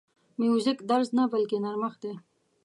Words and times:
موزیک 0.41 0.79
درز 0.89 1.09
نه، 1.17 1.23
بلکې 1.33 1.57
نرمښت 1.63 1.99
دی. 2.03 2.13